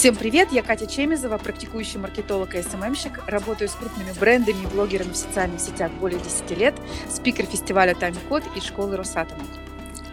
[0.00, 5.12] Всем привет, я Катя Чемизова, практикующий маркетолог и СММщик, работаю с крупными брендами и блогерами
[5.12, 6.74] в социальных сетях более 10 лет,
[7.10, 9.42] спикер фестиваля Тайм-код и школы Росатома.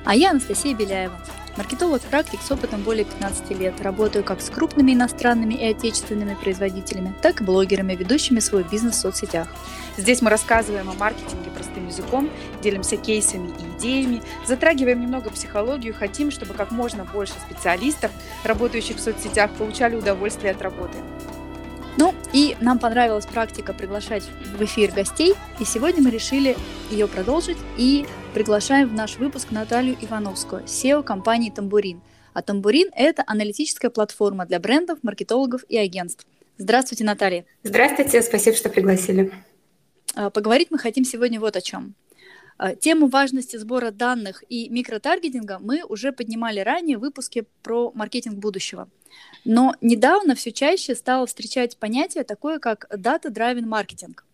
[0.03, 1.17] А я Анастасия Беляева,
[1.55, 3.79] маркетолог-практик с опытом более 15 лет.
[3.79, 8.99] Работаю как с крупными иностранными и отечественными производителями, так и блогерами, ведущими свой бизнес в
[8.99, 9.47] соцсетях.
[9.97, 12.29] Здесь мы рассказываем о маркетинге простым языком,
[12.61, 18.11] делимся кейсами и идеями, затрагиваем немного психологию, хотим, чтобы как можно больше специалистов,
[18.43, 20.97] работающих в соцсетях, получали удовольствие от работы.
[21.97, 24.23] Ну и нам понравилась практика приглашать
[24.55, 26.55] в эфир гостей, и сегодня мы решили
[26.91, 32.01] ее продолжить и приглашаем в наш выпуск Наталью Ивановскую, SEO компании «Тамбурин».
[32.33, 36.27] А «Тамбурин»— это аналитическая платформа для брендов, маркетологов и агентств.
[36.59, 37.45] Здравствуйте, Наталья.
[37.63, 39.31] Здравствуйте, спасибо, что пригласили.
[40.17, 41.93] А, поговорить мы хотим сегодня вот о чем.
[42.57, 48.39] А, тему важности сбора данных и микротаргетинга мы уже поднимали ранее в выпуске про маркетинг
[48.39, 48.89] будущего.
[49.45, 54.25] Но недавно все чаще стало встречать понятие такое, как data-driven маркетинг.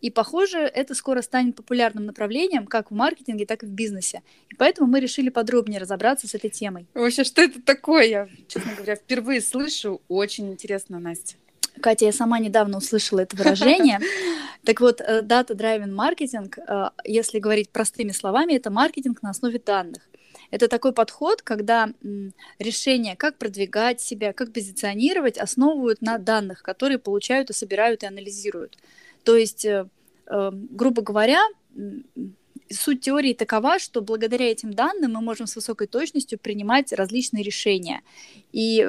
[0.00, 4.22] И, похоже, это скоро станет популярным направлением как в маркетинге, так и в бизнесе.
[4.50, 6.86] И поэтому мы решили подробнее разобраться с этой темой.
[6.94, 8.04] Вообще, что это такое?
[8.04, 10.00] Я, честно говоря, впервые слышу.
[10.08, 11.36] Очень интересно, Настя.
[11.78, 14.00] Катя, я сама недавно услышала это выражение.
[14.64, 20.02] Так вот, э, data-driven маркетинг, э, если говорить простыми словами, это маркетинг на основе данных.
[20.50, 21.90] Это такой подход, когда
[22.58, 28.76] решения, как продвигать себя, как позиционировать, основывают на данных, которые получают и собирают и анализируют.
[29.24, 29.86] То есть, э,
[30.26, 31.40] грубо говоря,
[32.70, 38.02] суть теории такова, что благодаря этим данным мы можем с высокой точностью принимать различные решения.
[38.52, 38.88] И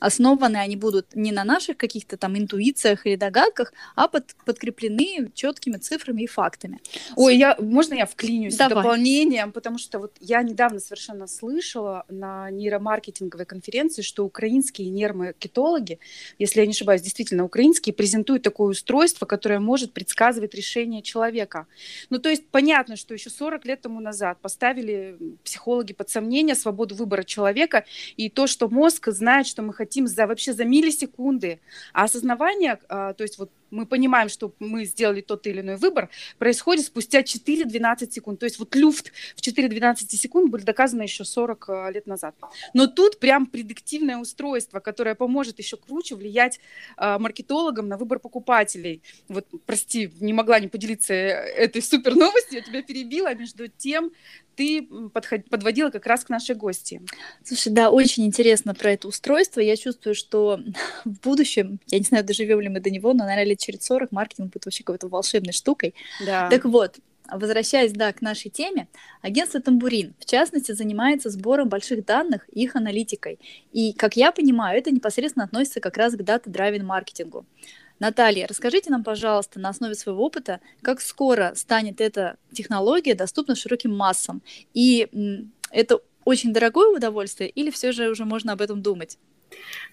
[0.00, 5.76] основаны они будут не на наших каких-то там интуициях или догадках, а под, подкреплены четкими
[5.76, 6.80] цифрами и фактами.
[7.16, 8.72] Ой, я, можно я вклинюсь Давай.
[8.72, 15.98] с дополнением, потому что вот я недавно совершенно слышала на нейромаркетинговой конференции, что украинские нейромаркетологи,
[16.38, 21.66] если я не ошибаюсь, действительно украинские, презентуют такое устройство, которое может предсказывать решение человека.
[22.10, 26.94] Ну, то есть понятно, что еще 40 лет тому назад поставили психологи под сомнение свободу
[26.94, 27.84] выбора человека
[28.16, 31.60] и то, что мозг знает, что мы хотим за вообще за миллисекунды.
[31.92, 36.08] А осознавание, а, то есть вот мы понимаем, что мы сделали тот или иной выбор,
[36.38, 38.40] происходит спустя 4-12 секунд.
[38.40, 42.34] То есть вот люфт в 4-12 секунд был доказан еще 40 а, лет назад.
[42.74, 46.60] Но тут прям предиктивное устройство, которое поможет еще круче влиять
[46.96, 49.02] э, маркетологам на выбор покупателей.
[49.28, 53.34] Вот, прости, не могла не поделиться э, этой супер новостью, я тебя перебила.
[53.34, 54.10] Между тем,
[54.58, 57.00] ты подход, подводила как раз к нашей гости.
[57.44, 59.60] Слушай, да, очень интересно про это устройство.
[59.60, 60.58] Я чувствую, что
[61.04, 64.10] в будущем, я не знаю, доживем ли мы до него, но, наверное, лет через 40
[64.10, 65.94] маркетинг будет вообще какой-то волшебной штукой.
[66.26, 66.48] Да.
[66.50, 66.98] Так вот,
[67.30, 68.88] Возвращаясь, да, к нашей теме,
[69.20, 73.38] агентство Тамбурин, в частности, занимается сбором больших данных и их аналитикой.
[73.70, 77.44] И, как я понимаю, это непосредственно относится как раз к дата-драйвен маркетингу.
[78.00, 83.96] Наталья, расскажите нам, пожалуйста, на основе своего опыта, как скоро станет эта технология доступна широким
[83.96, 84.42] массам?
[84.74, 85.08] И
[85.70, 89.18] это очень дорогое удовольствие или все же уже можно об этом думать?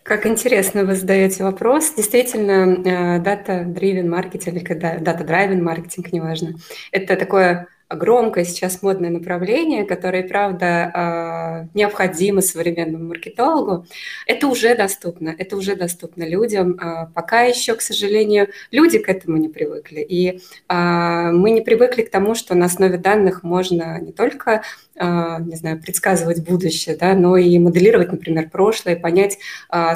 [0.03, 1.93] Как интересно вы задаете вопрос.
[1.95, 2.77] Действительно,
[3.23, 6.55] дата-driven маркетинг или дата-драйвен маркетинг, неважно,
[6.91, 13.85] это такое громкое сейчас модное направление, которое, правда, а, необходимо современному маркетологу,
[14.25, 16.77] это уже доступно, это уже доступно людям.
[16.81, 20.01] А, пока еще, к сожалению, люди к этому не привыкли.
[20.01, 24.63] И а, мы не привыкли к тому, что на основе данных можно не только
[24.97, 29.37] не знаю, предсказывать будущее, да, но и моделировать, например, прошлое, понять,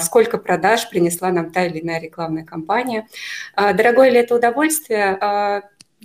[0.01, 3.07] сколько продаж принесла нам та или иная рекламная кампания.
[3.55, 5.17] Дорогое ли это удовольствие?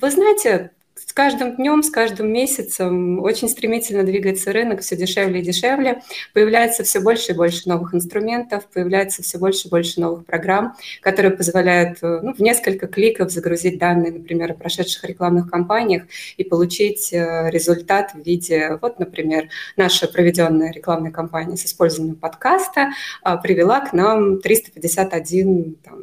[0.00, 5.42] Вы знаете, с каждым днем, с каждым месяцем очень стремительно двигается рынок, все дешевле и
[5.42, 6.02] дешевле.
[6.32, 11.32] Появляется все больше и больше новых инструментов, появляется все больше и больше новых программ, которые
[11.32, 16.04] позволяют э, ну, в несколько кликов загрузить данные, например, о прошедших рекламных кампаниях
[16.36, 22.90] и получить э, результат в виде, вот, например, наша проведенная рекламная кампания с использованием подкаста
[23.22, 25.98] а, привела к нам 351 там,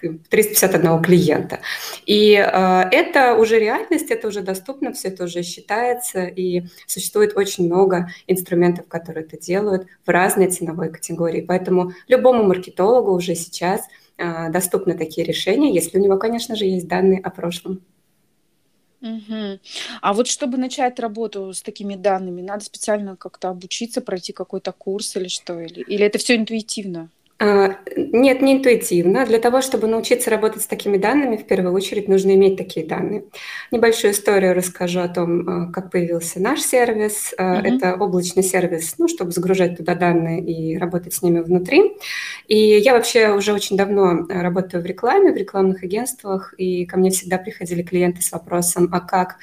[0.00, 1.60] 351 клиента.
[2.06, 7.66] И э, это уже реальность, это уже доступно, все это уже считается, и существует очень
[7.66, 11.40] много инструментов, которые это делают в разной ценовой категории.
[11.40, 13.82] Поэтому любому маркетологу уже сейчас
[14.16, 17.82] э, доступны такие решения, если у него, конечно же, есть данные о прошлом.
[19.04, 19.58] Угу.
[20.00, 25.14] А вот чтобы начать работу с такими данными, надо специально как-то обучиться, пройти какой-то курс
[25.16, 25.60] или что?
[25.60, 27.10] Или, или это все интуитивно?
[27.40, 29.26] А, нет, не интуитивно.
[29.26, 33.24] Для того, чтобы научиться работать с такими данными, в первую очередь нужно иметь такие данные.
[33.72, 37.34] Небольшую историю расскажу о том, а, как появился наш сервис.
[37.36, 37.76] Mm-hmm.
[37.76, 41.96] Это облачный сервис, ну, чтобы загружать туда данные и работать с ними внутри.
[42.46, 47.10] И я вообще уже очень давно работаю в рекламе, в рекламных агентствах, и ко мне
[47.10, 49.38] всегда приходили клиенты с вопросом, а как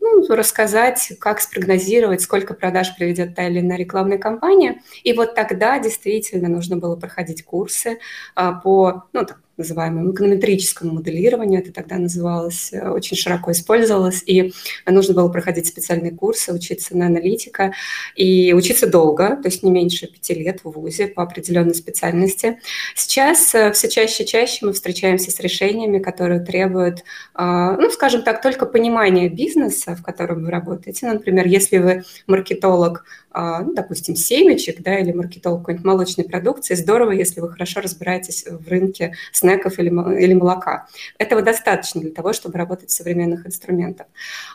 [0.00, 4.80] ну, рассказать, как спрогнозировать, сколько продаж приведет та или иная рекламная кампания.
[5.02, 7.98] И вот тогда действительно нужно было проходить курсы
[8.34, 14.52] а, по, ну, так, называемому эконометрическому моделированию, это тогда называлось, э, очень широко использовалось, и
[14.86, 17.72] нужно было проходить специальные курсы, учиться на аналитика,
[18.16, 22.58] и учиться долго, то есть не меньше пяти лет в ВУЗе по определенной специальности.
[22.94, 27.04] Сейчас э, все чаще и чаще мы встречаемся с решениями, которые требуют,
[27.34, 31.06] а, ну, скажем так, только понимания бизнеса, в котором вы работаете.
[31.06, 37.40] Например, если вы маркетолог, ну, допустим, семечек, да, или маркетолог какой-нибудь молочной продукции, здорово, если
[37.40, 39.14] вы хорошо разбираетесь в рынке
[39.50, 39.88] снеков или,
[40.22, 40.86] или молока.
[41.18, 44.06] Этого достаточно для того, чтобы работать в современных инструментах.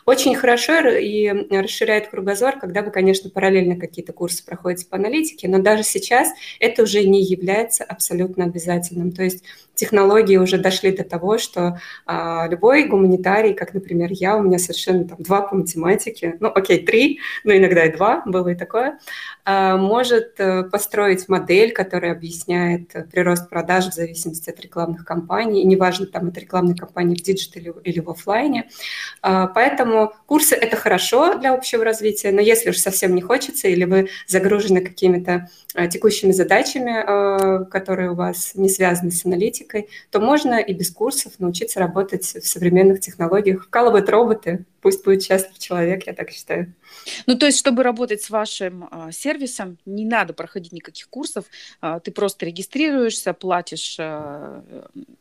[0.04, 5.58] Очень хорошо и расширяет кругозор, когда вы, конечно, параллельно какие-то курсы проходите по аналитике, но
[5.58, 6.28] даже сейчас
[6.60, 9.12] это уже не является абсолютно обязательным.
[9.12, 9.44] То есть
[9.76, 15.06] технологии уже дошли до того, что а, любой гуманитарий, как, например, я, у меня совершенно
[15.06, 18.98] там два по математике, ну, окей, три, но иногда и два, было и такое,
[19.44, 25.66] а, может а, построить модель, которая объясняет прирост продаж в зависимости от рекламных кампаний, и
[25.66, 28.68] неважно, там это рекламная кампания в digital 'е или в офлайне.
[29.20, 33.84] А, поэтому курсы– это хорошо для общего развития, но если уж совсем не хочется, или
[33.84, 39.65] вы загружены какими-то а, текущими задачами, которые у вас не связаны с аналитикой,
[40.10, 43.64] то можно и без курсов научиться работать в современных технологиях.
[43.64, 46.72] Вкалывают роботы, пусть будет счастлив человек, я так считаю.
[47.26, 51.44] Ну, то есть, чтобы работать с вашим э, сервисом, не надо проходить никаких курсов,
[51.82, 54.62] э, ты просто регистрируешься, платишь э,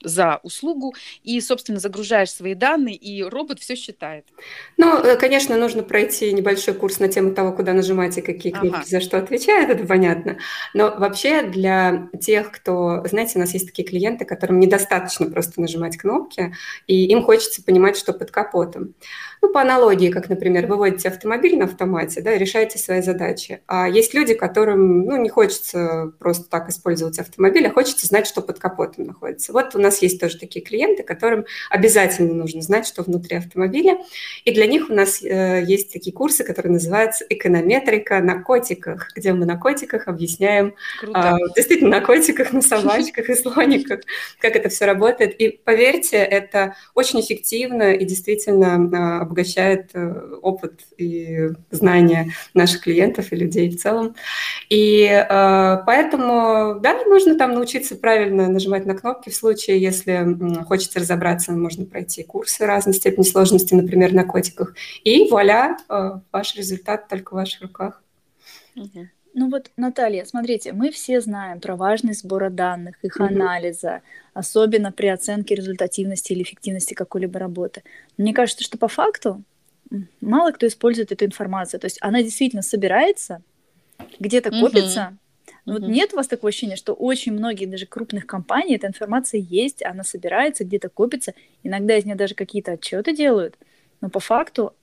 [0.03, 0.93] за услугу
[1.23, 4.25] и, собственно, загружаешь свои данные, и робот все считает.
[4.77, 8.85] Ну, конечно, нужно пройти небольшой курс на тему того, куда нажимать и какие кнопки ага.
[8.85, 10.37] за что отвечают, это понятно.
[10.73, 15.97] Но вообще для тех, кто, знаете, у нас есть такие клиенты, которым недостаточно просто нажимать
[15.97, 16.53] кнопки,
[16.87, 18.93] и им хочется понимать, что под капотом.
[19.41, 23.61] Ну, по аналогии, как, например, вы водите автомобиль на автомате, да, решаете свои задачи.
[23.67, 28.41] А есть люди, которым, ну, не хочется просто так использовать автомобиль, а хочется знать, что
[28.41, 29.53] под капотом находится.
[29.53, 33.97] Вот у нас есть тоже такие клиенты, которым обязательно нужно знать, что внутри автомобиля.
[34.45, 39.31] И для них у нас э, есть такие курсы, которые называются «Эконометрика на котиках», где
[39.33, 40.73] мы на котиках объясняем,
[41.03, 44.01] э, действительно, на котиках, на собачках и слониках,
[44.39, 45.39] как это все работает.
[45.39, 53.31] И поверьте, это очень эффективно и действительно э, обогащает э, опыт и знания наших клиентов
[53.31, 54.15] и людей в целом.
[54.69, 59.29] И э, поэтому, да, нужно там научиться правильно нажимать на кнопки.
[59.29, 64.75] В случае, если хочется разобраться, можно пройти курсы разной степени сложности, например, на котиках.
[65.03, 68.01] И вуаля, э, ваш результат только в ваших руках.
[69.37, 73.27] Ну вот, Наталья, смотрите, мы все знаем про важность сбора данных, их mm-hmm.
[73.27, 74.01] анализа,
[74.33, 77.83] особенно при оценке результативности или эффективности какой-либо работы.
[78.17, 79.43] Мне кажется, что по факту
[80.21, 81.81] мало кто использует эту информацию.
[81.81, 83.41] То есть она действительно собирается,
[84.19, 85.17] где-то копится.
[85.65, 85.73] Mm-hmm.
[85.73, 89.83] вот нет у вас такого ощущения, что очень многие даже крупных компаний эта информация есть,
[89.83, 91.33] она собирается, где-то копится.
[91.61, 93.57] Иногда из нее даже какие-то отчеты делают,
[93.99, 94.73] но по факту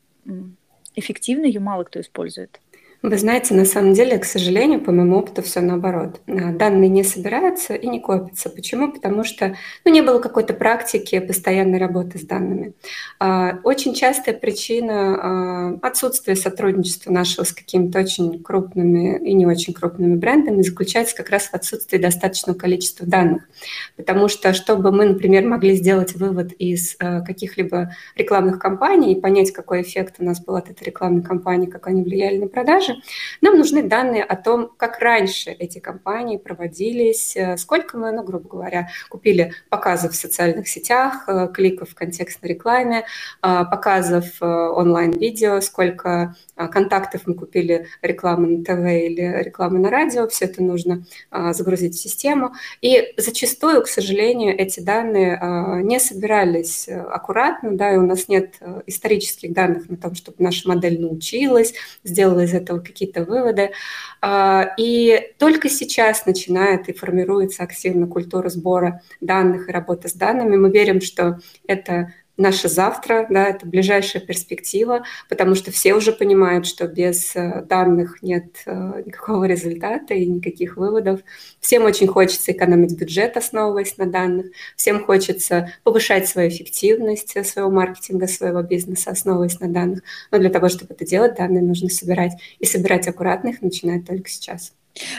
[0.95, 2.61] эффективно ее мало кто использует.
[3.03, 6.21] Вы знаете, на самом деле, к сожалению, по моему опыту все наоборот.
[6.29, 8.49] А, данные не собираются и не копятся.
[8.49, 8.93] Почему?
[8.93, 12.75] Потому что ну, не было какой-то практики постоянной работы с данными.
[13.19, 19.75] А, очень частая причина а, отсутствия сотрудничества нашего с какими-то очень крупными и не очень
[19.75, 23.49] крупными брендами заключается как раз в отсутствии достаточного количества данных.
[23.97, 29.82] Потому что, чтобы мы, например, могли сделать вывод из каких-либо рекламных кампаний и понять, какой
[29.82, 33.03] эффект у нас был от этой рекламной кампании, как они влияли на продажи, продажи,
[33.41, 38.49] нам нужны данные о том, как раньше эти кампании проводились, э, сколько мы, ну, грубо
[38.49, 43.05] говоря, купили показов в социальных сетях, э, кликов в контекстной рекламе,
[43.43, 50.46] э, показов онлайн-видео, сколько контактов мы купили рекламы на ТВ или рекламы на радио, все
[50.46, 52.53] это нужно загрузить в систему.
[52.81, 58.55] И зачастую, к сожалению, эти данные не собирались аккуратно, да, и у нас нет
[58.87, 63.72] исторических данных на том, чтобы наша модель научилась, сделала из этого какие-то выводы.
[64.20, 70.56] А, и только сейчас начинает и формируется активно культура сбора данных и работы с данными.
[70.56, 72.12] Мы верим, что это
[72.43, 78.22] наше завтра, да, это ближайшая перспектива, потому что все уже понимают, что без э, данных
[78.22, 81.20] нет э, никакого результата и никаких выводов.
[81.61, 84.46] Всем очень хочется экономить бюджет, основываясь на данных.
[84.77, 90.03] Всем хочется повышать свою эффективность своего маркетинга, своего бизнеса, основываясь на данных.
[90.31, 92.32] Но для того, чтобы это делать, данные нужно собирать.
[92.58, 93.61] И собирать аккуратно их
[94.06, 94.72] только сейчас.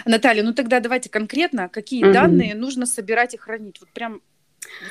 [0.06, 2.14] Наталья, ну тогда давайте конкретно, какие угу.
[2.14, 3.80] данные нужно собирать и хранить?
[3.80, 4.22] Вот прям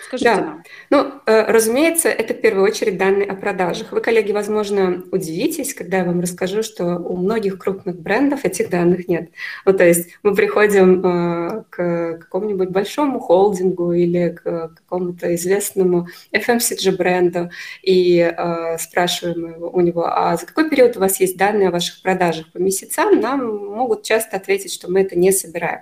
[0.06, 0.40] Скажите да.
[0.40, 0.62] нам.
[0.90, 3.92] Ну, э, разумеется, это в первую очередь данные о продажах.
[3.92, 9.08] Вы, коллеги, возможно, удивитесь, когда я вам расскажу, что у многих крупных брендов этих данных
[9.08, 9.30] нет.
[9.64, 16.96] Ну, то есть мы приходим э, к какому-нибудь большому холдингу или к какому-то известному FMCG
[16.96, 17.50] бренду
[17.82, 22.02] и э, спрашиваем у него, а за какой период у вас есть данные о ваших
[22.02, 25.80] продажах по месяцам, нам могут часто ответить, что мы это не собираем.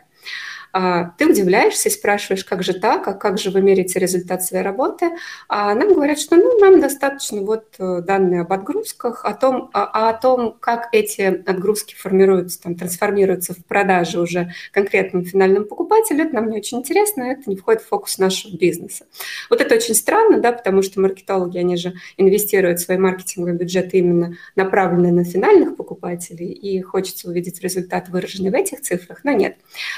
[0.73, 4.62] А, ты удивляешься и спрашиваешь, как же так, а как же вы меряете результат своей
[4.62, 5.11] работы,
[5.49, 9.85] а нам говорят, что ну, нам достаточно вот э, данные об отгрузках, о том, а,
[9.93, 16.25] а о том, как эти отгрузки формируются, там, трансформируются в продаже уже конкретному финальному покупателю,
[16.25, 19.07] это нам не очень интересно, это не входит в фокус нашего бизнеса.
[19.49, 24.37] Вот это очень странно, да, потому что маркетологи, они же инвестируют свои маркетинговые бюджеты именно
[24.55, 29.57] направленные на финальных покупателей, и хочется увидеть результат, выраженный в этих цифрах, но нет.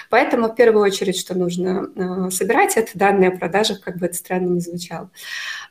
[0.08, 4.46] Поэтому первую очередь, что нужно э, собирать, это данные о продажах, как бы это странно
[4.46, 5.10] ни звучало.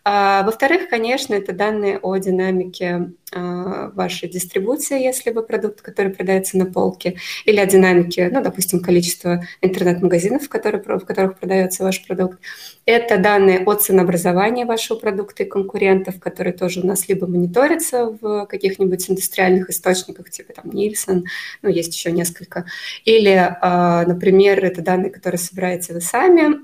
[0.04, 6.58] А, во-вторых, конечно, это данные о динамике а, вашей дистрибуции, если вы продукт, который продается
[6.58, 12.06] на полке, или о динамике, ну, допустим, количества интернет-магазинов, в, которые, в которых продается ваш
[12.06, 12.40] продукт.
[12.86, 18.46] Это данные о ценообразовании вашего продукта и конкурентов, которые тоже у нас либо мониторятся в
[18.48, 21.26] каких-нибудь индустриальных источниках, типа там Нильсон,
[21.62, 22.66] ну, есть еще несколько.
[23.06, 26.62] Или, а, например, это данные, которые собираете вы сами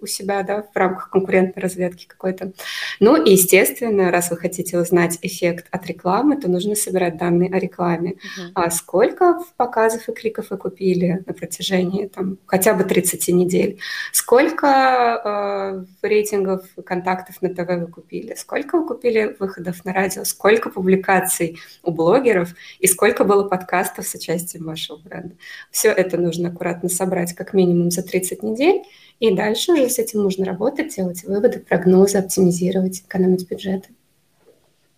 [0.00, 2.52] у себя, да, в рамках конкурентной разведки какой-то.
[3.00, 7.58] Ну, и, естественно, раз вы хотите узнать эффект от рекламы, то нужно собирать данные о
[7.58, 8.12] рекламе.
[8.12, 8.50] Uh-huh.
[8.54, 13.78] А сколько показов и кликов вы купили на протяжении там, хотя бы 30 недель?
[14.12, 18.34] Сколько э, рейтингов контактов на ТВ вы купили?
[18.34, 20.24] Сколько вы купили выходов на радио?
[20.24, 22.54] Сколько публикаций у блогеров?
[22.78, 25.34] И сколько было подкастов с участием вашего бренда?
[25.70, 28.82] Все это нужно аккуратно собрать как минимум за 30 недель.
[29.20, 33.90] И дальше уже с этим можно работать, делать выводы, прогнозы, оптимизировать, экономить бюджеты.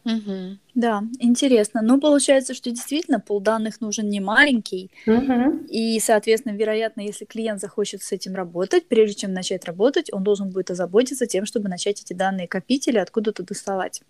[0.06, 0.58] Угу.
[0.76, 1.80] Да, интересно.
[1.82, 4.90] Ну, получается, что действительно пол данных нужен не маленький.
[5.04, 5.66] Угу.
[5.68, 10.50] И, соответственно, вероятно, если клиент захочет с этим работать, прежде чем начать работать, он должен
[10.50, 14.02] будет озаботиться тем, чтобы начать эти данные копить или откуда-то доставать.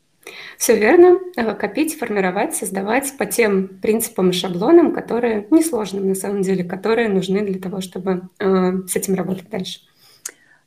[0.59, 1.19] Все верно.
[1.37, 7.09] Э, копить, формировать, создавать по тем принципам и шаблонам, которые несложным на самом деле, которые
[7.09, 9.81] нужны для того, чтобы э, с этим работать дальше.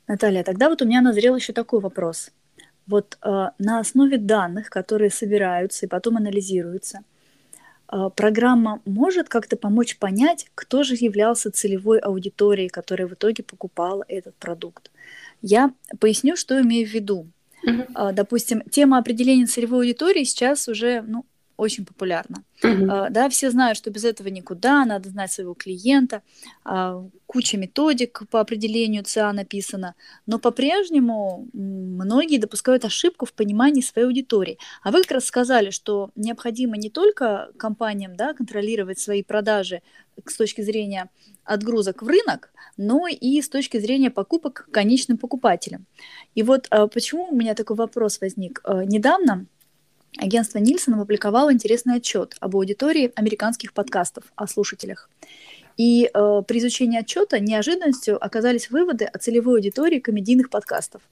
[0.08, 2.32] Наталья, тогда вот у меня назрел еще такой вопрос
[2.90, 6.98] вот э, на основе данных, которые собираются и потом анализируются,
[7.92, 14.04] э, программа может как-то помочь понять, кто же являлся целевой аудиторией, которая в итоге покупала
[14.08, 14.90] этот продукт.
[15.40, 17.28] Я поясню, что имею в виду.
[17.64, 21.24] Э, допустим, тема определения целевой аудитории сейчас уже ну,
[21.60, 22.42] очень популярна.
[22.62, 23.10] Uh-huh.
[23.10, 26.22] Да, все знают, что без этого никуда, надо знать своего клиента,
[26.64, 29.94] а, куча методик по определению ЦА написано,
[30.26, 34.58] но по-прежнему многие допускают ошибку в понимании своей аудитории.
[34.82, 39.82] А вы как раз сказали, что необходимо не только компаниям да, контролировать свои продажи
[40.26, 41.10] с точки зрения
[41.44, 45.86] отгрузок в рынок, но и с точки зрения покупок конечным покупателям.
[46.34, 48.62] И вот а, почему у меня такой вопрос возник.
[48.66, 49.46] Недавно
[50.16, 55.08] Агентство Нильсон опубликовало интересный отчет об аудитории американских подкастов, о слушателях.
[55.76, 61.02] И э, при изучении отчета неожиданностью оказались выводы о целевой аудитории комедийных подкастов.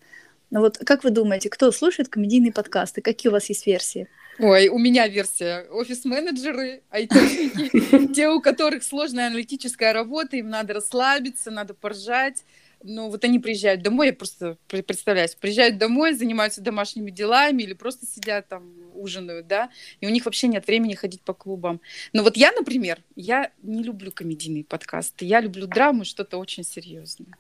[0.51, 3.01] Ну вот как вы думаете, кто слушает комедийные подкасты?
[3.01, 4.09] Какие у вас есть версии?
[4.39, 5.67] Ой, у меня версия.
[5.71, 12.45] Офис-менеджеры, айтишники, те, у которых сложная аналитическая работа, им надо расслабиться, надо поржать,
[12.83, 18.07] ну, вот они приезжают домой, я просто представляю, приезжают домой, занимаются домашними делами или просто
[18.07, 21.81] сидят там, ужинают, да, и у них вообще нет времени ходить по клубам.
[22.13, 27.37] Но вот я, например, я не люблю комедийные подкасты, я люблю драму, что-то очень серьезное.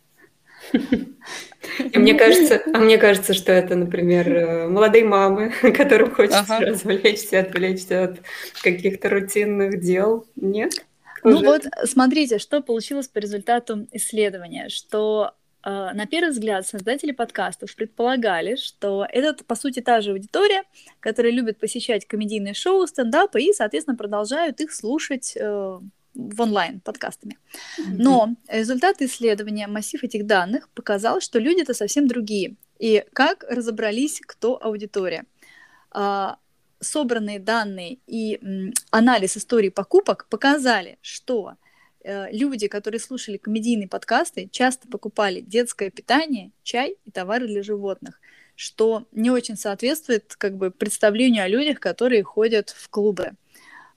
[0.72, 6.66] И мне кажется, а мне кажется, что это, например, э, молодые мамы, которым хочется ага.
[6.66, 8.20] развлечься, отвлечься от
[8.62, 10.26] каких-то рутинных дел.
[10.36, 10.84] Нет?
[11.24, 15.34] Ну вот, смотрите, что получилось по результату исследования, что
[15.64, 20.62] на первый взгляд создатели подкастов предполагали, что это, по сути, та же аудитория,
[21.00, 25.78] которая любит посещать комедийные шоу, стендапы и, соответственно, продолжают их слушать э,
[26.14, 27.38] в онлайн подкастами.
[27.86, 32.56] Но результаты исследования, массив этих данных показал, что люди-то совсем другие.
[32.78, 35.24] И как разобрались, кто аудитория?
[35.90, 36.38] А,
[36.80, 38.40] собранные данные и
[38.90, 41.67] анализ истории покупок показали, что э,
[42.04, 48.20] люди, которые слушали комедийные подкасты, часто покупали детское питание, чай и товары для животных,
[48.54, 53.32] что не очень соответствует как бы представлению о людях, которые ходят в клубы.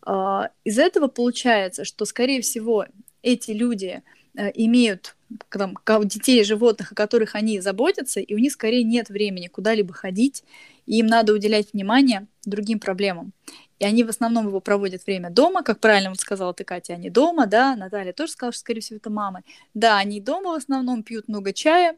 [0.04, 2.86] А, из этого получается, что, скорее всего,
[3.22, 4.02] эти люди
[4.36, 5.16] э, имеют
[5.50, 10.44] там, детей животных, о которых они заботятся, и у них скорее нет времени куда-либо ходить,
[10.86, 13.34] и им надо уделять внимание другим проблемам.
[13.80, 17.10] И они в основном его проводят время дома, как правильно вот сказала ты, Катя, они
[17.10, 19.42] дома, да, Наталья тоже сказала, что, скорее всего, это мамы.
[19.74, 21.96] Да, они дома в основном пьют много чая,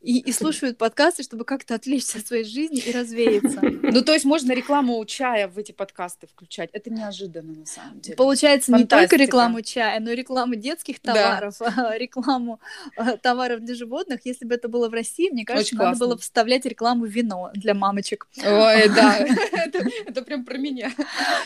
[0.00, 3.60] и, и слушают подкасты, чтобы как-то отвлечься от своей жизни и развеяться.
[3.62, 6.70] Ну, то есть можно рекламу чая в эти подкасты включать.
[6.72, 8.16] Это неожиданно, на самом деле.
[8.16, 11.96] Получается, не только рекламу чая, но и рекламу детских товаров, да.
[11.98, 12.60] рекламу
[12.96, 14.20] э, товаров для животных.
[14.24, 16.06] Если бы это было в России, мне кажется, Очень надо классно.
[16.06, 18.28] было вставлять рекламу вино для мамочек.
[18.36, 19.18] Ой, да,
[20.06, 20.92] это прям про меня.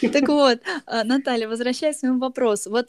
[0.00, 2.70] Так вот, э, Наталья, возвращаясь к своему вопросу.
[2.70, 2.86] Вот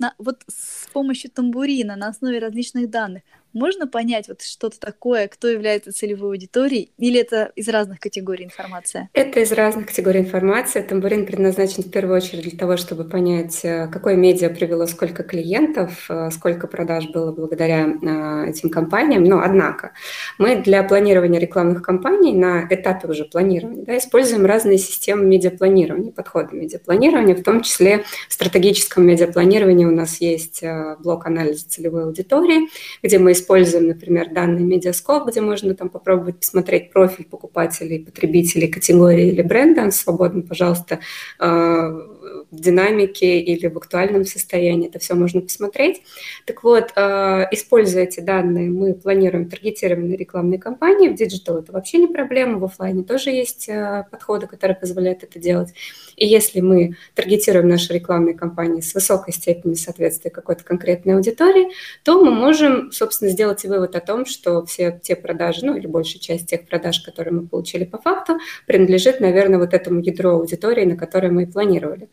[0.48, 6.31] с помощью тамбурина на основе различных данных можно понять вот что-то такое, кто является целевой
[6.31, 9.10] аудиторией, или это из разных категорий информация?
[9.13, 10.81] Это из разных категорий информации.
[10.81, 16.07] Тамбурин предназначен в первую очередь для того, чтобы понять, э, какое медиа привело сколько клиентов,
[16.10, 19.24] э, сколько продаж было благодаря э, этим компаниям.
[19.24, 19.93] Но, однако,
[20.39, 26.55] мы для планирования рекламных кампаний на этапе уже планирования да, используем разные системы медиапланирования, подходы
[26.55, 30.63] медиапланирования, в том числе в стратегическом медиапланировании у нас есть
[31.00, 32.69] блок анализа целевой аудитории,
[33.03, 33.43] где мы используем,
[33.80, 40.42] например, данный медиаскоп, где можно там попробовать посмотреть профиль покупателей, потребителей, категории или бренда, свободно,
[40.42, 41.00] пожалуйста,
[41.40, 42.12] э,
[42.51, 44.88] в динамике или в актуальном состоянии.
[44.88, 46.01] Это все можно посмотреть.
[46.46, 51.10] Так вот, э, используя эти данные, мы планируем таргетированные рекламные кампании.
[51.10, 55.39] В digital это вообще не проблема, в офлайне тоже есть э, подходы, которые позволяют это
[55.39, 55.74] делать.
[56.15, 61.70] И если мы таргетируем наши рекламные кампании с высокой степенью соответствия какой-то конкретной аудитории,
[62.03, 66.22] то мы можем, собственно, сделать вывод о том, что все те продажи, ну или большая
[66.22, 68.38] часть тех продаж, которые мы получили по факту,
[68.68, 72.10] принадлежит, наверное, вот этому ядру аудитории, на которое мы и планировали.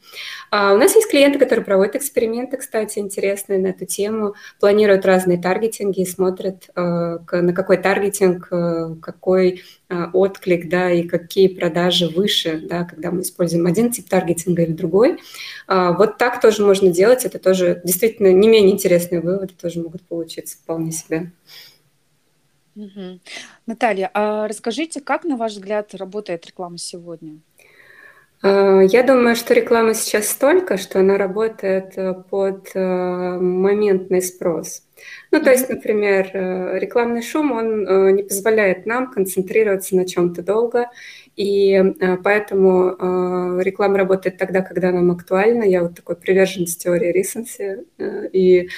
[0.50, 5.40] А у нас есть клиенты, которые проводят эксперименты, кстати, интересные на эту тему, планируют разные
[5.40, 9.62] таргетинги и смотрят, э, на какой таргетинг, э, какой
[10.12, 15.18] отклик, да, и какие продажи выше, да, когда мы используем один тип таргетинга или другой.
[15.66, 20.02] А вот так тоже можно делать, это тоже действительно не менее интересные выводы тоже могут
[20.02, 21.32] получиться вполне себе.
[22.76, 23.20] Угу.
[23.66, 27.40] Наталья, а расскажите, как, на ваш взгляд, работает реклама сегодня?
[28.42, 34.82] Э, я думаю, что реклама сейчас столько, что она работает э, под э, моментный спрос.
[35.30, 36.30] Ну, то есть, например,
[36.78, 40.90] рекламный шум, он не позволяет нам концентрироваться на чем-то долго
[41.36, 45.62] и э, поэтому э, реклама работает тогда, когда нам актуальна.
[45.62, 47.86] Я вот такой приверженец теории Рисенси.
[47.98, 48.68] Э, и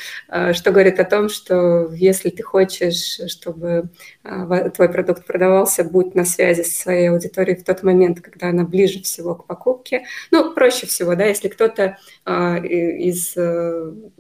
[0.53, 3.89] что говорит о том, что если ты хочешь, чтобы
[4.23, 9.03] твой продукт продавался, будь на связи со своей аудиторией в тот момент, когда она ближе
[9.03, 10.05] всего к покупке.
[10.31, 13.35] Ну, проще всего, да, если кто-то из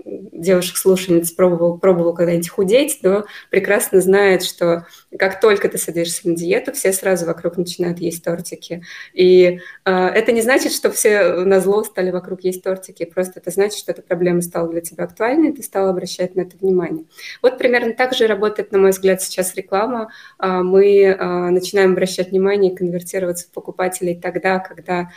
[0.05, 4.87] девушек-слушательниц пробовал, пробовал когда-нибудь худеть, то прекрасно знает, что
[5.19, 8.83] как только ты садишься на диету, все сразу вокруг начинают есть тортики.
[9.13, 13.51] И э, это не значит, что все на зло стали вокруг есть тортики, просто это
[13.51, 17.05] значит, что эта проблема стала для тебя актуальной, и ты стал обращать на это внимание.
[17.43, 20.11] Вот примерно так же работает, на мой взгляд, сейчас реклама.
[20.39, 25.11] Э, мы э, начинаем обращать внимание и конвертироваться в покупателей тогда, когда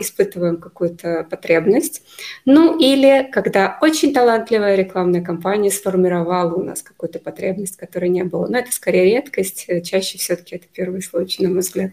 [0.00, 2.02] испытываем какую-то потребность.
[2.44, 8.46] Ну или когда очень талантливая рекламная кампания сформировала у нас какую-то потребность, которой не было.
[8.46, 11.92] Но это скорее редкость, чаще все-таки это первый случай, на мой взгляд.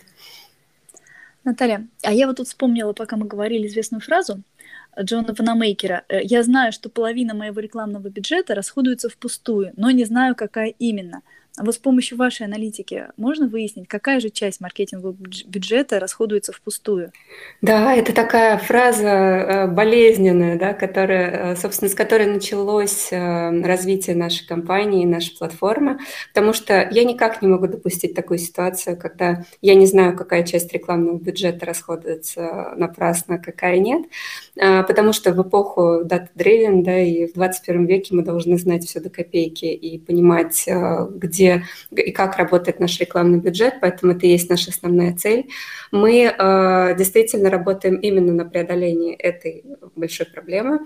[1.44, 4.44] Наталья, а я вот тут вспомнила, пока мы говорили известную фразу
[5.00, 6.04] Джона Ванамейкера.
[6.08, 11.22] «Э, я знаю, что половина моего рекламного бюджета расходуется впустую, но не знаю, какая именно.
[11.58, 17.12] А вот с помощью вашей аналитики можно выяснить, какая же часть маркетингового бюджета расходуется впустую?
[17.62, 24.16] Да, это такая фраза э, болезненная, да, которая, э, собственно, с которой началось э, развитие
[24.16, 26.00] нашей компании, нашей платформы,
[26.34, 30.72] потому что я никак не могу допустить такую ситуацию, когда я не знаю, какая часть
[30.72, 34.06] рекламного бюджета расходуется напрасно, какая нет,
[34.56, 39.10] потому что в эпоху data-driven, да, и в 21 веке мы должны знать все до
[39.10, 44.50] копейки и понимать, где где и как работает наш рекламный бюджет, поэтому это и есть
[44.50, 45.50] наша основная цель.
[45.92, 49.64] Мы э, действительно работаем именно на преодолении этой
[49.96, 50.80] большой проблемы.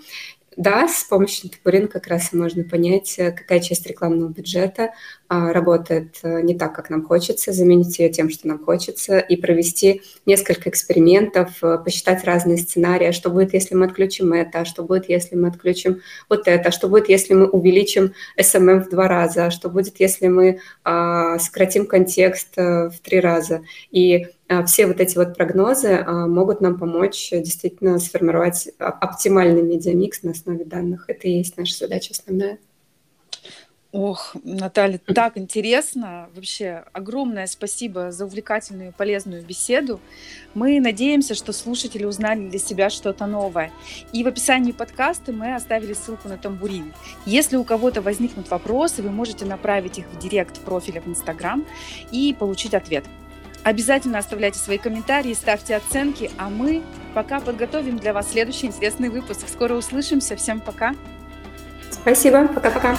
[0.57, 4.91] Да, с помощью Табурин как раз и можно понять, э, какая часть рекламного бюджета
[5.27, 9.35] а, работает э, не так, как нам хочется, заменить ее тем, что нам хочется, и
[9.35, 15.09] провести несколько экспериментов, э, посчитать разные сценарии, что будет, если мы отключим это, что будет,
[15.09, 19.69] если мы отключим вот это, что будет, если мы увеличим SMM в два раза, что
[19.69, 23.63] будет, если мы а, сократим контекст в три раза.
[23.91, 24.27] И а,
[24.65, 30.65] все вот эти вот прогнозы а, могут нам помочь действительно сформировать оптимальный медиамикс на основе
[30.65, 31.05] данных.
[31.07, 32.59] Это и есть наша задача основная.
[33.97, 36.29] Ох, Наталья, так интересно.
[36.35, 40.01] Вообще, огромное спасибо за увлекательную и полезную беседу.
[40.53, 43.71] Мы надеемся, что слушатели узнали для себя что-то новое.
[44.11, 46.93] И в описании подкаста мы оставили ссылку на тамбурин.
[47.25, 51.65] Если у кого-то возникнут вопросы, вы можете направить их в директ профиля в Инстаграм
[52.11, 53.05] и получить ответ.
[53.65, 56.83] Обязательно оставляйте свои комментарии, ставьте оценки, а мы
[57.15, 59.47] пока подготовим для вас следующий интересный выпуск.
[59.47, 60.35] Скоро услышимся.
[60.35, 60.93] Всем пока.
[61.89, 62.47] Спасибо.
[62.47, 62.95] Пока-пока.